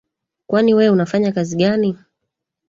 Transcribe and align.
Kwani 0.47 0.73
we 0.77 0.89
unafanya 0.89 1.31
kazi 1.31 1.55
gani? 1.57 1.97